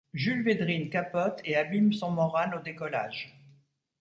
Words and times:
Jules 0.15 0.41
Védrines 0.41 0.89
capote 0.89 1.41
et 1.45 1.55
abîme 1.55 1.93
son 1.93 2.09
Morane 2.09 2.55
au 2.55 2.59
décollage. 2.59 3.37